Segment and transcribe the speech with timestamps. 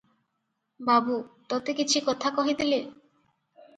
[0.87, 1.19] ବାବୁ-
[1.53, 2.81] ତୋତେ କିଛି କଥା କହିଥିଲେ?